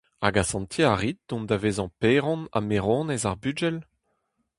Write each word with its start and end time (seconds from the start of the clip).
Hag 0.23 0.35
asantiñ 0.41 0.85
a 0.93 0.95
rit 0.95 1.19
dont 1.29 1.47
da 1.49 1.57
vezañ 1.63 1.89
paeron 1.99 2.41
ha 2.53 2.59
maeronez 2.67 3.23
ar 3.29 3.37
bugel? 3.41 3.77